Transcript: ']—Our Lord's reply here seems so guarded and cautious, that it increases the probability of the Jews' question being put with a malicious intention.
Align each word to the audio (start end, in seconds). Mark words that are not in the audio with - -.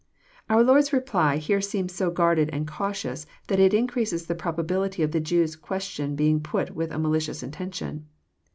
']—Our 0.49 0.63
Lord's 0.63 0.91
reply 0.91 1.37
here 1.37 1.61
seems 1.61 1.93
so 1.93 2.09
guarded 2.09 2.49
and 2.51 2.67
cautious, 2.67 3.27
that 3.49 3.59
it 3.59 3.71
increases 3.71 4.25
the 4.25 4.33
probability 4.33 5.03
of 5.03 5.11
the 5.11 5.19
Jews' 5.19 5.55
question 5.55 6.15
being 6.15 6.39
put 6.39 6.71
with 6.73 6.89
a 6.91 6.97
malicious 6.97 7.43
intention. 7.43 8.07